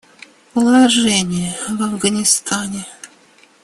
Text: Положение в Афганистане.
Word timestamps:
Положение 0.53 1.55
в 1.69 1.83
Афганистане. 1.83 2.87